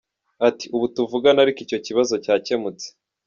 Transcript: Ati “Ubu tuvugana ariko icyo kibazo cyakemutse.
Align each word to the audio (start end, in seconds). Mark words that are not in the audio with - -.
Ati 0.47 0.65
“Ubu 0.75 0.85
tuvugana 0.95 1.39
ariko 1.41 1.59
icyo 1.65 1.79
kibazo 1.85 2.13
cyakemutse. 2.23 2.87